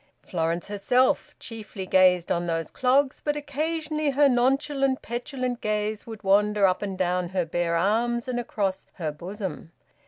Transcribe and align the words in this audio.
Florence 0.23 0.67
herself 0.67 1.35
chiefly 1.37 1.85
gazed 1.85 2.31
on 2.31 2.47
those 2.47 2.71
clogs, 2.71 3.21
but 3.23 3.35
occasionally 3.37 4.09
her 4.09 4.27
nonchalant 4.27 5.03
petulant 5.03 5.61
gaze 5.61 6.07
would 6.07 6.23
wander 6.23 6.65
up 6.65 6.81
and 6.81 6.97
down 6.97 7.29
her 7.29 7.45
bare 7.45 7.75
arms 7.75 8.27
and 8.27 8.39
across 8.39 8.87
her 8.95 9.11
bosom. 9.11 9.71